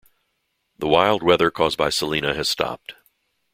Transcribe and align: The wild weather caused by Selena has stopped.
The 0.79 0.87
wild 0.87 1.21
weather 1.21 1.51
caused 1.51 1.77
by 1.77 1.91
Selena 1.91 2.33
has 2.33 2.49
stopped. 2.49 2.95